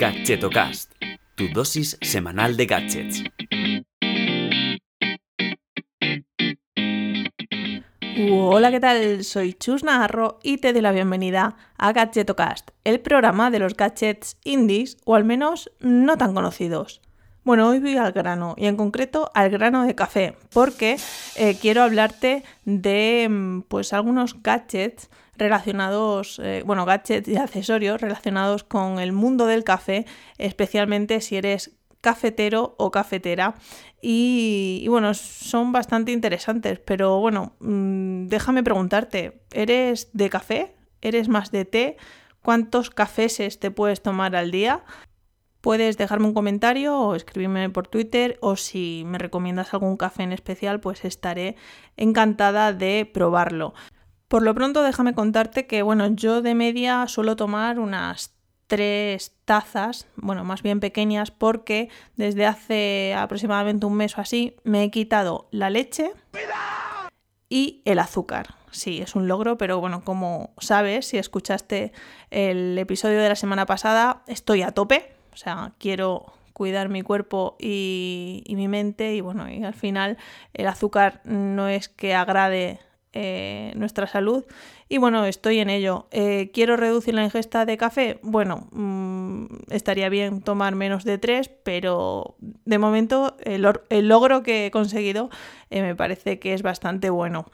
[0.00, 0.94] Gadgetocast,
[1.34, 3.22] tu dosis semanal de gadgets.
[8.30, 9.24] Hola, ¿qué tal?
[9.24, 14.38] Soy Chus Navarro y te doy la bienvenida a Gadgetocast, el programa de los gadgets
[14.42, 17.02] indies o al menos no tan conocidos.
[17.42, 20.98] Bueno, hoy voy al grano y en concreto al grano de café porque
[21.36, 28.62] eh, quiero hablarte de mm, pues algunos gadgets relacionados, eh, bueno, gadgets y accesorios relacionados
[28.62, 30.04] con el mundo del café,
[30.36, 31.70] especialmente si eres
[32.02, 33.54] cafetero o cafetera.
[34.02, 40.74] Y, bueno, son bastante interesantes, pero bueno, mm, déjame preguntarte, ¿eres de café?
[41.00, 41.96] ¿Eres más de té?
[42.42, 44.84] ¿Cuántos cafés te puedes tomar al día?
[45.60, 50.32] Puedes dejarme un comentario o escribirme por Twitter o si me recomiendas algún café en
[50.32, 51.56] especial, pues estaré
[51.96, 53.74] encantada de probarlo.
[54.28, 58.34] Por lo pronto déjame contarte que bueno, yo de media suelo tomar unas
[58.68, 64.84] tres tazas, bueno, más bien pequeñas, porque desde hace aproximadamente un mes o así me
[64.84, 66.12] he quitado la leche
[67.48, 68.54] y el azúcar.
[68.70, 71.92] Sí, es un logro, pero bueno, como sabes, si escuchaste
[72.30, 78.44] el episodio de la semana pasada, estoy a tope sea, quiero cuidar mi cuerpo y,
[78.48, 80.18] mi mente y bueno, y al final
[80.52, 82.80] el azúcar no es que agrade
[83.12, 84.44] eh, nuestra salud
[84.90, 86.06] y bueno, estoy en ello.
[86.10, 88.18] Eh, ¿Quiero reducir la ingesta de café?
[88.22, 93.62] Bueno, mm, estaría bien tomar menos de tres, pero de momento el,
[94.08, 95.30] logro que he conseguido
[95.70, 97.46] eh, me parece que es bastante bueno.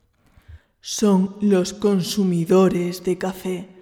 [0.81, 3.76] Son los consumidores de café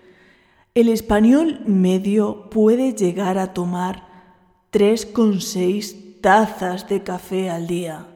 [0.75, 4.09] el español medio puede llegar a tomar
[4.73, 8.09] 3,6 tazas de café al día.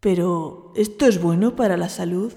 [0.00, 2.34] Pero, ¿esto es bueno para la salud?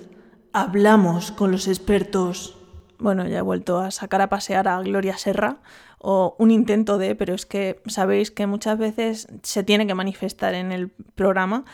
[0.54, 2.58] Hablamos con los expertos.
[3.00, 5.60] Bueno, ya he vuelto a sacar a pasear a Gloria Serra,
[6.00, 10.54] o un intento de, pero es que sabéis que muchas veces se tiene que manifestar
[10.54, 11.66] en el programa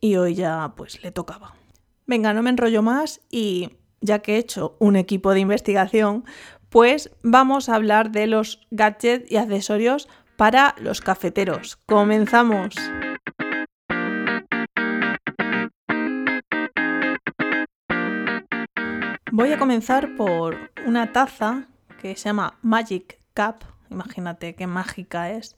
[0.00, 1.54] y hoy ya pues le tocaba.
[2.06, 3.70] Venga, no me enrollo más y
[4.00, 6.24] ya que he hecho un equipo de investigación,
[6.70, 11.76] pues vamos a hablar de los gadgets y accesorios para los cafeteros.
[11.86, 12.74] ¡Comenzamos!
[19.32, 21.68] Voy a comenzar por una taza
[22.00, 23.64] que se llama Magic Cup.
[23.90, 25.54] Imagínate qué mágica es.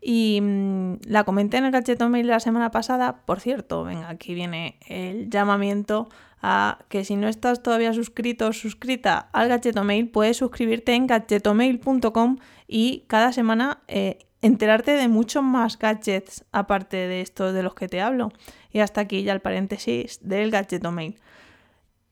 [0.00, 3.22] Y mm, la comenté en el Gadget Mail la semana pasada.
[3.26, 6.08] Por cierto, venga, aquí viene el llamamiento
[6.40, 12.36] a que si no estás todavía suscrito o suscrita al Gadgetomail, puedes suscribirte en gadgetomail.com
[12.66, 17.88] y cada semana eh, enterarte de muchos más gadgets aparte de estos de los que
[17.88, 18.30] te hablo.
[18.70, 21.18] Y hasta aquí ya el paréntesis del Gadgetomail.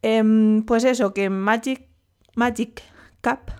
[0.02, 1.86] Eh, pues eso, que Magic,
[2.34, 2.82] Magic
[3.20, 3.50] Cap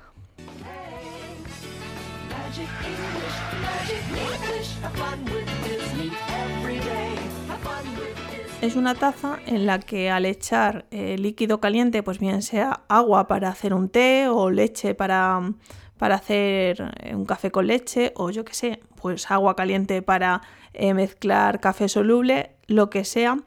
[8.63, 13.27] es una taza en la que al echar eh, líquido caliente, pues bien sea agua
[13.27, 15.53] para hacer un té o leche para,
[15.99, 20.41] para hacer eh, un café con leche o yo que sé, pues agua caliente para
[20.73, 23.39] eh, mezclar café soluble, lo que sea,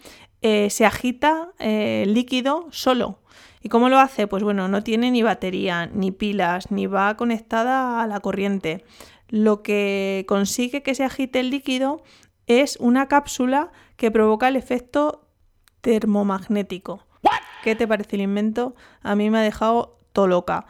[0.41, 3.19] se agita el líquido solo.
[3.61, 4.25] ¿Y cómo lo hace?
[4.25, 8.85] Pues bueno, no tiene ni batería, ni pilas, ni va conectada a la corriente.
[9.27, 12.01] Lo que consigue que se agite el líquido
[12.49, 15.27] es una cápsula que provoca el efecto
[15.81, 17.05] termomagnético.
[17.63, 18.75] ¿Qué te parece el invento?
[19.01, 20.65] A mí me ha dejado todo loca.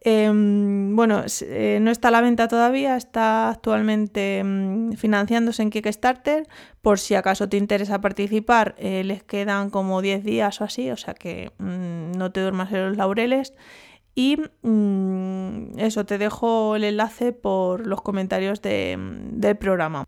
[0.00, 6.46] Em, bueno, eh, no está a la venta todavía, está actualmente em, financiándose en Kickstarter.
[6.80, 10.96] Por si acaso te interesa participar, eh, les quedan como 10 días o así, o
[10.96, 13.54] sea que mm, no te duermas en los laureles.
[14.14, 20.06] Y mm, eso, te dejo el enlace por los comentarios del programa.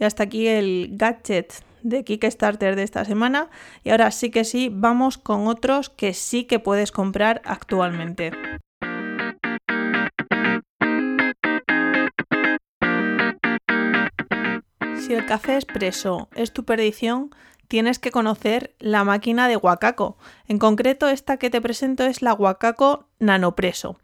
[0.00, 3.50] Y hasta aquí el gadget de Kickstarter de esta semana.
[3.84, 8.32] Y ahora sí que sí, vamos con otros que sí que puedes comprar actualmente.
[15.00, 17.34] Si el café expreso es tu perdición,
[17.68, 20.16] tienes que conocer la máquina de Wakako.
[20.48, 23.98] En concreto, esta que te presento es la Wakako Nanopreso.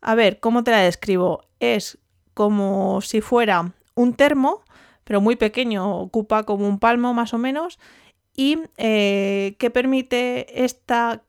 [0.00, 1.46] A ver, ¿cómo te la describo?
[1.58, 1.98] Es
[2.32, 4.62] como si fuera un termo,
[5.04, 7.78] pero muy pequeño, ocupa como un palmo más o menos,
[8.34, 11.22] y eh, ¿qué permite esta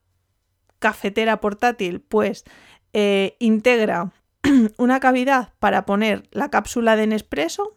[0.78, 2.00] cafetera portátil?
[2.00, 2.44] Pues
[2.92, 4.12] eh, integra
[4.78, 7.76] una cavidad para poner la cápsula de Nespresso.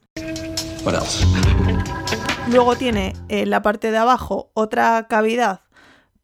[2.49, 5.61] Luego tiene en la parte de abajo otra cavidad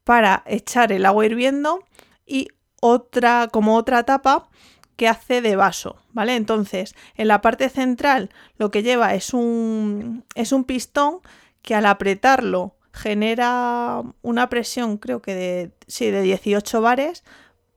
[0.04, 1.80] para echar el agua hirviendo
[2.26, 2.48] y
[2.80, 4.48] otra como otra tapa
[4.96, 6.36] que hace de vaso, ¿vale?
[6.36, 11.20] Entonces, en la parte central lo que lleva es un, es un pistón
[11.62, 17.24] que al apretarlo genera una presión, creo que de, sí, de 18 bares,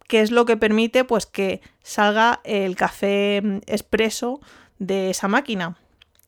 [0.08, 4.40] que es lo que permite pues que salga el café expreso
[4.80, 5.78] de esa máquina.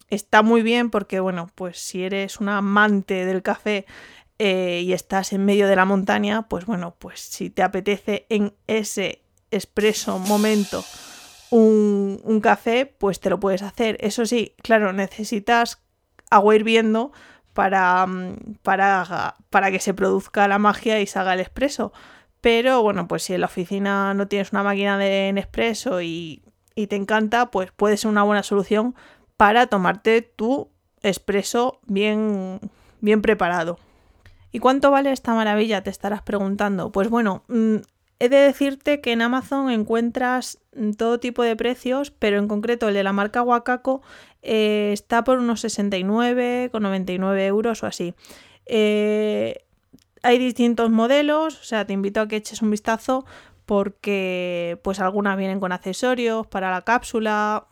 [0.10, 3.86] Está muy bien porque, bueno, pues si eres un amante del café
[4.40, 8.56] eh, y estás en medio de la montaña, pues bueno, pues si te apetece en
[8.66, 9.22] ese
[9.52, 10.84] expreso momento
[11.50, 13.98] un, un café, pues te lo puedes hacer.
[14.00, 15.82] Eso sí, claro, necesitas
[16.30, 17.12] agua hirviendo
[17.54, 18.06] para,
[18.64, 21.92] para, para que se produzca la magia y salga el expreso.
[22.42, 26.44] Pero bueno, pues si en la oficina no tienes una máquina de Nespresso y,
[26.76, 28.96] y te encanta, pues puede ser una buena solución
[29.36, 30.70] para tomarte tu
[31.02, 32.60] expreso bien,
[33.02, 33.80] bien preparado.
[34.52, 35.84] ¿Y cuánto vale esta maravilla?
[35.84, 36.92] Te estarás preguntando.
[36.92, 37.78] Pues bueno, mm,
[38.20, 42.90] he de decirte que en Amazon encuentras mm, todo tipo de precios, pero en concreto
[42.90, 44.02] el de la marca Wakako
[44.42, 48.14] eh, está por unos 69, con 99 euros o así.
[48.66, 49.64] Eh,
[50.22, 53.26] hay distintos modelos, o sea, te invito a que eches un vistazo
[53.66, 57.68] porque pues algunas vienen con accesorios para la cápsula,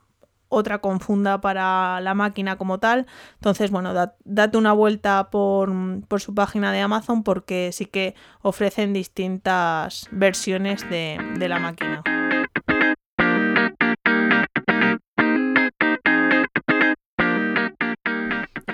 [0.49, 3.05] otra con funda para la máquina como tal.
[3.35, 5.71] Entonces, bueno, date una vuelta por,
[6.07, 12.03] por, su página de Amazon porque sí que ofrecen distintas versiones de, de la máquina.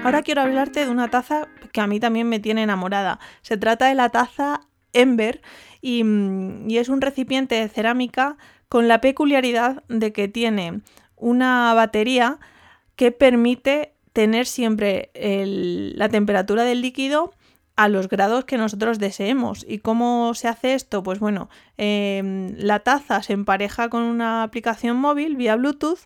[0.04, 3.19] Ahora quiero hablarte de una taza que a mí también me tiene enamorada.
[3.42, 4.62] Se trata de la taza
[4.92, 5.42] Ember
[5.81, 6.04] y,
[6.68, 8.38] y es un recipiente de cerámica
[8.68, 10.81] con la peculiaridad de que tiene
[11.15, 12.39] una batería
[12.95, 17.33] que permite tener siempre la temperatura del líquido
[17.75, 19.65] a los grados que nosotros deseemos.
[19.68, 21.01] ¿Y cómo se hace esto?
[21.01, 26.00] Pues bueno, em, la taza se empareja con una aplicación móvil vía Bluetooth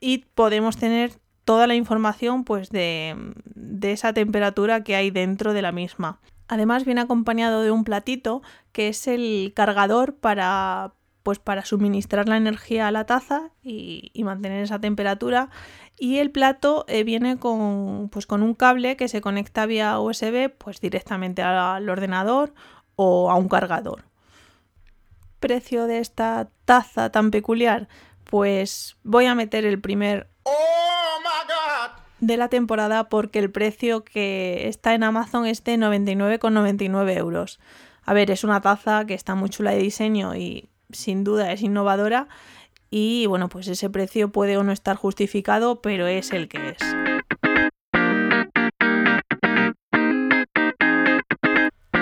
[0.00, 1.12] y podemos tener
[1.44, 3.16] toda la información pues de,
[3.54, 6.20] de esa temperatura que hay dentro de la misma.
[6.48, 8.42] Además viene acompañado de un platito
[8.72, 10.92] que es el cargador para,
[11.22, 15.50] pues para suministrar la energía a la taza y, y mantener esa temperatura.
[15.98, 20.50] Y el plato eh, viene con, pues con un cable que se conecta vía USB
[20.50, 22.54] pues directamente al ordenador
[22.96, 24.04] o a un cargador.
[25.40, 27.88] Precio de esta taza tan peculiar,
[28.24, 30.28] pues voy a meter el primer
[32.20, 37.58] de la temporada porque el precio que está en Amazon es de 99,99 euros.
[38.04, 41.62] A ver, es una taza que está muy chula de diseño y sin duda es
[41.62, 42.28] innovadora
[42.90, 46.78] y bueno, pues ese precio puede o no estar justificado, pero es el que es.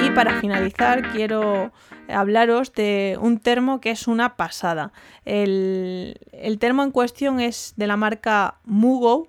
[0.02, 1.72] Y para finalizar quiero
[2.08, 4.92] hablaros de un termo que es una pasada.
[5.24, 9.28] El, el termo en cuestión es de la marca Mugo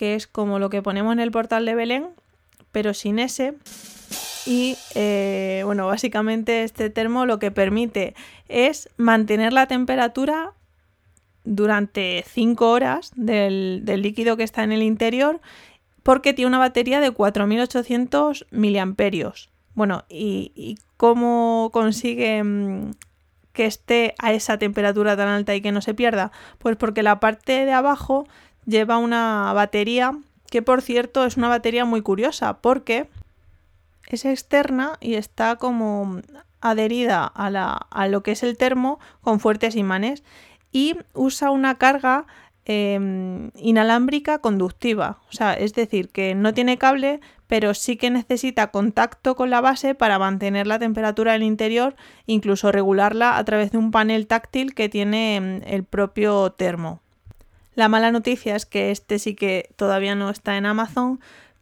[0.00, 2.08] que es como lo que ponemos en el portal de Belén,
[2.72, 3.52] pero sin ese.
[4.46, 8.14] Y eh, bueno, básicamente este termo lo que permite
[8.48, 10.52] es mantener la temperatura
[11.44, 15.40] durante 5 horas del, líquido que está en el interior
[16.02, 19.50] porque tiene una batería de 4800 miliamperios.
[19.74, 22.92] Bueno, ¿y, ¿y, cómo consigue mm,
[23.52, 26.32] que esté a esa temperatura tan alta y que no se pierda?
[26.58, 28.26] Pues porque la parte de abajo
[28.66, 30.16] lleva una batería
[30.50, 33.08] que por cierto es una batería muy curiosa porque
[34.16, 36.20] es externa y está como
[36.60, 40.22] adherida a, la, a lo que es el termo con fuertes imanes
[40.72, 42.26] y usa una carga
[42.66, 45.18] eh, inalámbrica conductiva.
[45.28, 49.60] O sea, es decir, que no tiene cable, pero sí que necesita contacto con la
[49.60, 54.74] base para mantener la temperatura del interior, incluso regularla a través de un panel táctil
[54.74, 57.00] que tiene em, el propio termo.
[57.74, 61.18] La mala noticia es que este sí que todavía no está en Amazon,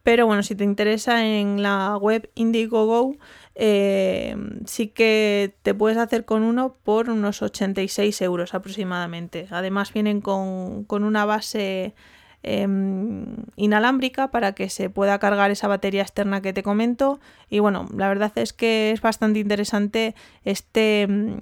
[0.08, 3.16] pero bueno, si te interesa en la web Indiegogo,
[3.54, 4.34] eh,
[4.64, 9.48] sí que te puedes hacer con uno por unos 86 euros aproximadamente.
[9.50, 11.94] Además vienen con, una base
[12.42, 17.20] em, inalámbrica para que se pueda cargar esa batería externa que te comento.
[17.50, 21.40] Y bueno, la verdad es que es bastante interesante este em,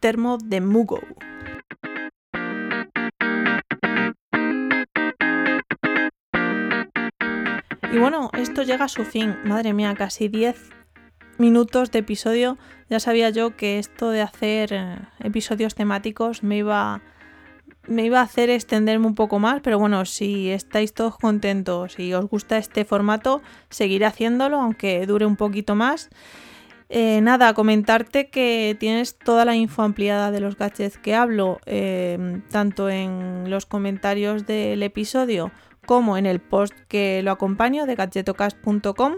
[0.00, 1.00] termo de Mugo.
[7.92, 9.36] Y bueno, esto llega a su fin.
[9.44, 10.56] Madre mía, casi 10
[11.36, 12.56] minutos de episodio.
[12.88, 17.02] Ya sabía yo que esto de hacer eh, episodios temáticos me iba,
[17.86, 22.14] me iba a hacer extenderme un poco más, pero bueno, si estáis todos contentos y
[22.14, 26.08] os gusta este formato, seguiré haciéndolo, aunque dure un poquito más.
[26.88, 32.40] Eh, nada, comentarte que tienes toda la info ampliada de los gadgets que hablo, eh,
[32.50, 35.52] tanto en los comentarios del episodio
[35.86, 39.14] como en el post que lo acompaño de gadgetocast.com.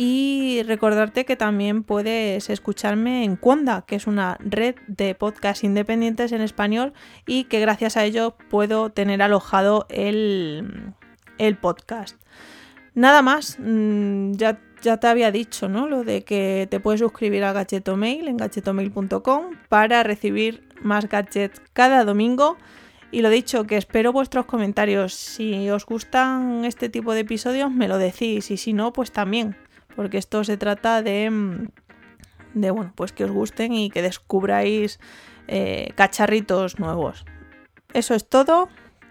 [0.00, 6.30] Y recordarte que también puedes escucharme en Cuonda, que es una red de podcasts independientes
[6.30, 6.92] en español
[7.26, 10.94] y que gracias a ello puedo tener alojado el,
[11.38, 12.16] el podcast.
[12.94, 15.88] Nada más, mm, ya, ya, te había dicho, ¿no?
[15.88, 22.04] Lo de que te puedes suscribir a Gachetomail en gachetomail.com para recibir más gadgets cada
[22.04, 22.56] domingo.
[23.10, 25.14] Y lo dicho, que espero vuestros comentarios.
[25.14, 28.50] Si os gustan este tipo de episodios, me lo decís.
[28.50, 29.56] Y si no, pues también
[29.98, 31.68] porque esto se trata de, mm,
[32.54, 35.00] de bueno, pues que os gusten y que descubráis
[35.48, 37.24] eh, cacharritos nuevos.
[37.94, 38.68] Eso es todo,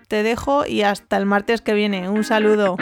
[0.07, 2.07] te dejo y hasta el martes que viene.
[2.07, 2.77] Un saludo.